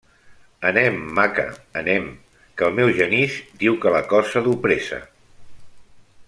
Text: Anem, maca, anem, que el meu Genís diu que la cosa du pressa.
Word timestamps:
Anem, 0.69 0.95
maca, 1.19 1.43
anem, 1.81 2.07
que 2.61 2.67
el 2.69 2.73
meu 2.79 2.89
Genís 3.01 3.37
diu 3.65 3.77
que 3.85 3.93
la 3.99 4.03
cosa 4.15 4.43
du 4.49 4.57
pressa. 4.65 5.01